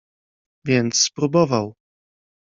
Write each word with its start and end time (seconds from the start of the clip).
Więc 0.65 0.99
spróbował. 1.01 1.75